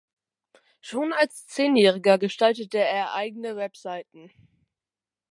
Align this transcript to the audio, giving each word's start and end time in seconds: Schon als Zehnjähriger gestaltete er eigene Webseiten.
Schon 0.79 1.13
als 1.13 1.45
Zehnjähriger 1.45 2.17
gestaltete 2.17 2.79
er 2.79 3.13
eigene 3.13 3.55
Webseiten. 3.55 4.31